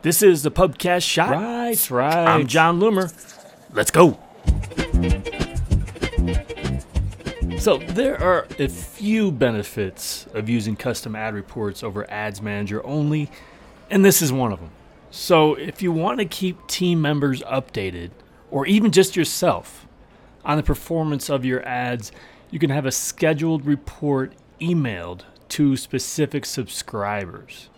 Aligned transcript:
This 0.00 0.22
is 0.22 0.44
the 0.44 0.50
Pubcast 0.52 1.02
Shot. 1.02 1.30
Right, 1.30 1.90
right. 1.90 2.28
I'm 2.28 2.46
Jon 2.46 2.78
Loomer. 2.78 3.12
Let's 3.72 3.90
go. 3.90 4.16
So, 7.58 7.78
there 7.78 8.16
are 8.22 8.46
a 8.60 8.68
few 8.68 9.32
benefits 9.32 10.28
of 10.34 10.48
using 10.48 10.76
custom 10.76 11.16
ad 11.16 11.34
reports 11.34 11.82
over 11.82 12.08
Ads 12.08 12.40
Manager 12.40 12.84
only, 12.86 13.28
and 13.90 14.04
this 14.04 14.22
is 14.22 14.32
one 14.32 14.52
of 14.52 14.60
them. 14.60 14.70
So, 15.10 15.54
if 15.54 15.82
you 15.82 15.90
want 15.90 16.20
to 16.20 16.26
keep 16.26 16.68
team 16.68 17.02
members 17.02 17.42
updated, 17.42 18.10
or 18.52 18.66
even 18.66 18.92
just 18.92 19.16
yourself, 19.16 19.88
on 20.44 20.56
the 20.58 20.62
performance 20.62 21.28
of 21.28 21.44
your 21.44 21.66
ads, 21.66 22.12
you 22.52 22.60
can 22.60 22.70
have 22.70 22.86
a 22.86 22.92
scheduled 22.92 23.66
report 23.66 24.32
emailed 24.60 25.22
to 25.48 25.76
specific 25.76 26.46
subscribers. 26.46 27.68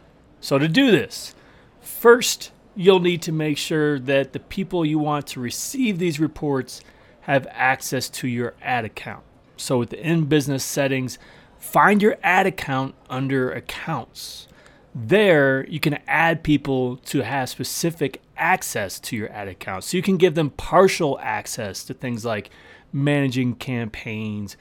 So, 0.43 0.59
to 0.59 0.68
do 0.68 0.91
this, 0.91 1.34
first 1.80 2.52
you'll 2.74 3.00
need 3.00 3.22
to 3.22 3.32
make 3.32 3.58
sure 3.58 3.98
that 3.98 4.32
the 4.32 4.41
people 4.41 4.84
you 4.84 4.98
want 4.98 5.27
to 5.27 5.41
receive 5.41 5.98
these 5.98 6.20
reports 6.20 6.80
have 7.22 7.46
access 7.50 8.09
to 8.09 8.28
your 8.28 8.55
ad 8.62 8.84
account. 8.84 9.22
So, 9.56 9.78
within 9.78 10.24
business 10.24 10.64
settings, 10.64 11.19
find 11.58 12.00
your 12.00 12.16
ad 12.22 12.46
account 12.46 12.95
under 13.10 13.52
accounts. 13.52 14.48
There, 14.95 15.66
you 15.69 15.78
can 15.78 15.98
add 16.08 16.42
people 16.42 16.96
to 16.96 17.20
have 17.20 17.48
specific 17.50 18.22
access 18.36 18.98
to 19.00 19.16
your 19.16 19.30
ad 19.30 19.48
account. 19.48 19.84
So, 19.84 19.97
you 19.97 20.02
can 20.02 20.16
give 20.16 20.34
them 20.34 20.50
partial 20.50 21.19
access 21.20 21.84
to 21.84 21.94
things 21.94 22.24
like 22.24 22.50
managing 22.92 23.56
campaigns, 23.56 24.56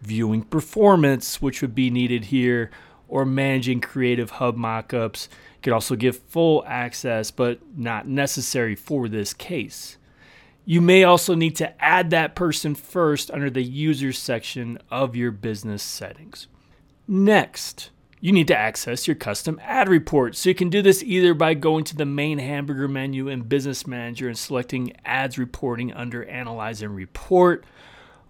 viewing 0.00 0.44
performance, 0.44 1.42
which 1.42 1.60
would 1.60 1.74
be 1.74 1.90
needed 1.90 2.26
here, 2.26 2.70
or 3.08 3.24
managing 3.24 3.80
Creative 3.80 4.30
Hub 4.30 4.56
mockups. 4.56 5.28
You 5.28 5.62
could 5.62 5.72
also 5.72 5.96
give 5.96 6.18
full 6.18 6.64
access, 6.66 7.30
but 7.30 7.60
not 7.76 8.08
necessary 8.08 8.74
for 8.74 9.08
this 9.08 9.32
case. 9.32 9.96
You 10.64 10.80
may 10.80 11.04
also 11.04 11.34
need 11.34 11.56
to 11.56 11.84
add 11.84 12.10
that 12.10 12.34
person 12.34 12.74
first 12.74 13.30
under 13.30 13.50
the 13.50 13.62
users 13.62 14.18
section 14.18 14.78
of 14.90 15.14
your 15.14 15.30
business 15.30 15.82
settings. 15.82 16.48
Next, 17.06 17.90
you 18.24 18.32
need 18.32 18.48
to 18.48 18.56
access 18.56 19.06
your 19.06 19.16
custom 19.16 19.60
ad 19.62 19.90
report. 19.90 20.34
So 20.34 20.48
you 20.48 20.54
can 20.54 20.70
do 20.70 20.80
this 20.80 21.02
either 21.02 21.34
by 21.34 21.52
going 21.52 21.84
to 21.84 21.96
the 21.96 22.06
main 22.06 22.38
hamburger 22.38 22.88
menu 22.88 23.28
in 23.28 23.42
Business 23.42 23.86
Manager 23.86 24.28
and 24.28 24.38
selecting 24.38 24.94
Ads 25.04 25.36
Reporting 25.36 25.92
under 25.92 26.24
Analyze 26.24 26.80
and 26.80 26.96
Report, 26.96 27.66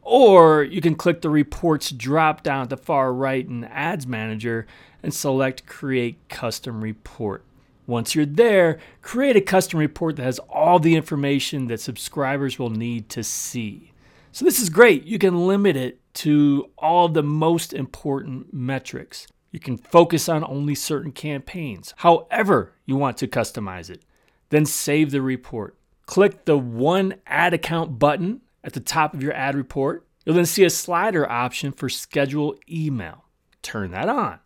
or 0.04 0.62
you 0.62 0.80
can 0.80 0.94
click 0.94 1.22
the 1.22 1.30
Reports 1.30 1.90
drop 1.90 2.42
down 2.42 2.62
at 2.62 2.70
the 2.70 2.76
far 2.76 3.12
right 3.12 3.46
in 3.46 3.64
Ads 3.64 4.06
Manager 4.06 4.66
and 5.02 5.12
select 5.12 5.66
Create 5.66 6.28
Custom 6.28 6.82
Report. 6.82 7.44
Once 7.86 8.14
you're 8.14 8.24
there, 8.24 8.78
create 9.02 9.36
a 9.36 9.40
custom 9.40 9.78
report 9.78 10.16
that 10.16 10.22
has 10.22 10.38
all 10.48 10.78
the 10.78 10.94
information 10.94 11.66
that 11.66 11.80
subscribers 11.80 12.58
will 12.58 12.70
need 12.70 13.08
to 13.10 13.22
see. 13.22 13.92
So, 14.32 14.44
this 14.44 14.58
is 14.58 14.70
great. 14.70 15.04
You 15.04 15.18
can 15.18 15.46
limit 15.46 15.76
it 15.76 16.00
to 16.14 16.70
all 16.78 17.08
the 17.08 17.22
most 17.22 17.72
important 17.74 18.54
metrics. 18.54 19.26
You 19.52 19.60
can 19.60 19.76
focus 19.76 20.28
on 20.28 20.42
only 20.44 20.74
certain 20.74 21.12
campaigns, 21.12 21.94
however, 21.98 22.72
you 22.86 22.96
want 22.96 23.18
to 23.18 23.28
customize 23.28 23.90
it. 23.90 24.02
Then 24.48 24.66
save 24.66 25.10
the 25.10 25.22
report. 25.22 25.76
Click 26.06 26.44
the 26.44 26.58
One 26.58 27.14
Ad 27.26 27.54
Account 27.54 27.98
button 27.98 28.40
at 28.64 28.72
the 28.72 28.80
top 28.80 29.14
of 29.14 29.22
your 29.22 29.34
ad 29.34 29.54
report. 29.54 30.06
You'll 30.24 30.34
then 30.34 30.46
see 30.46 30.64
a 30.64 30.70
slider 30.70 31.30
option 31.30 31.70
for 31.70 31.88
Schedule 31.88 32.56
Email. 32.68 33.24
Turn 33.62 33.92
that 33.92 34.08
on. 34.08 34.40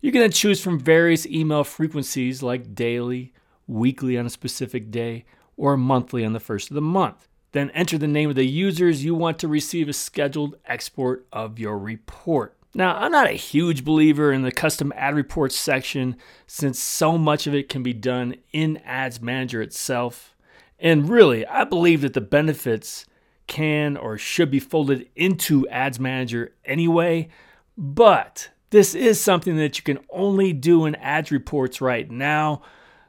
You 0.00 0.12
can 0.12 0.20
then 0.20 0.30
choose 0.30 0.60
from 0.60 0.78
various 0.78 1.26
email 1.26 1.64
frequencies 1.64 2.42
like 2.42 2.74
daily, 2.74 3.32
weekly 3.66 4.18
on 4.18 4.26
a 4.26 4.30
specific 4.30 4.90
day, 4.90 5.24
or 5.56 5.76
monthly 5.76 6.24
on 6.24 6.32
the 6.32 6.40
first 6.40 6.70
of 6.70 6.74
the 6.74 6.80
month. 6.80 7.28
Then 7.52 7.70
enter 7.70 7.98
the 7.98 8.08
name 8.08 8.28
of 8.28 8.36
the 8.36 8.46
users 8.46 9.04
you 9.04 9.14
want 9.14 9.38
to 9.40 9.48
receive 9.48 9.88
a 9.88 9.92
scheduled 9.92 10.56
export 10.66 11.26
of 11.32 11.58
your 11.58 11.78
report. 11.78 12.56
Now, 12.74 12.96
I'm 12.96 13.12
not 13.12 13.28
a 13.28 13.32
huge 13.32 13.84
believer 13.84 14.32
in 14.32 14.42
the 14.42 14.50
custom 14.50 14.92
ad 14.96 15.14
reports 15.14 15.56
section 15.56 16.16
since 16.46 16.78
so 16.78 17.18
much 17.18 17.46
of 17.46 17.54
it 17.54 17.68
can 17.68 17.82
be 17.82 17.92
done 17.92 18.36
in 18.52 18.78
Ads 18.78 19.20
Manager 19.20 19.60
itself. 19.60 20.34
And 20.78 21.08
really, 21.08 21.46
I 21.46 21.64
believe 21.64 22.00
that 22.00 22.14
the 22.14 22.22
benefits 22.22 23.04
can 23.52 23.98
or 23.98 24.16
should 24.16 24.50
be 24.50 24.58
folded 24.58 25.06
into 25.14 25.68
Ads 25.68 26.00
Manager 26.00 26.54
anyway, 26.64 27.28
but 27.76 28.48
this 28.70 28.94
is 28.94 29.20
something 29.20 29.56
that 29.58 29.76
you 29.76 29.84
can 29.84 29.98
only 30.08 30.54
do 30.54 30.86
in 30.86 30.94
ads 30.94 31.30
reports 31.30 31.82
right 31.82 32.10
now, 32.10 32.62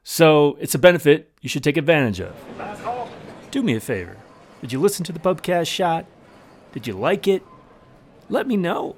so 0.03 0.57
it's 0.59 0.75
a 0.75 0.79
benefit 0.79 1.31
you 1.41 1.47
should 1.47 1.63
take 1.63 1.77
advantage 1.77 2.19
of. 2.19 2.35
Do 3.49 3.63
me 3.63 3.75
a 3.75 3.79
favor. 3.79 4.17
Did 4.59 4.73
you 4.73 4.81
listen 4.81 5.05
to 5.05 5.13
the 5.13 5.19
Pubcast 5.19 5.67
shot? 5.67 6.05
Did 6.73 6.87
you 6.87 6.93
like 6.93 7.27
it? 7.29 7.43
Let 8.29 8.45
me 8.45 8.57
know. 8.57 8.97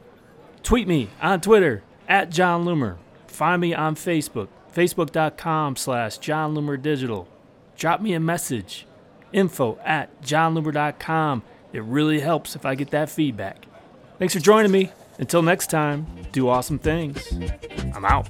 Tweet 0.64 0.88
me 0.88 1.10
on 1.22 1.42
Twitter 1.42 1.84
at 2.08 2.32
Jon 2.32 2.66
Loomer. 2.66 2.98
Find 3.28 3.62
me 3.62 3.76
on 3.76 3.94
Facebook, 3.94 4.48
facebook.com 4.74 5.76
slash 5.76 6.18
Jon 6.18 6.56
Loomer 6.56 6.82
Digital. 6.82 7.28
Drop 7.78 8.02
me 8.02 8.14
a 8.14 8.20
message, 8.20 8.88
info 9.36 9.78
at 9.84 10.22
jonloomer.com. 10.22 11.44
It 11.74 11.84
really 11.84 12.22
helps 12.22 12.56
if 12.56 12.66
I 12.66 12.76
get 12.76 12.92
that 12.92 13.10
feedback. 13.10 13.66
Thanks 14.18 14.34
for 14.34 14.40
joining 14.40 14.72
me. 14.72 14.92
Until 15.20 15.42
next 15.42 15.68
time, 15.68 16.08
do 16.32 16.50
awesome 16.50 16.80
things. 16.80 17.22
I'm 17.94 18.06
out. 18.06 18.30